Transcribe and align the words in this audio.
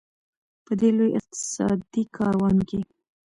په 0.65 0.71
دې 0.79 0.89
لوی 0.97 1.11
اقتصادي 1.19 2.03
کاروان 2.17 2.57
کې. 2.69 2.79